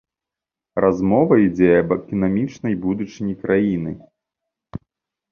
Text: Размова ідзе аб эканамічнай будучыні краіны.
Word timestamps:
Размова 0.83 1.33
ідзе 1.47 1.67
аб 1.81 1.89
эканамічнай 1.95 2.73
будучыні 2.85 3.35
краіны. 3.43 3.93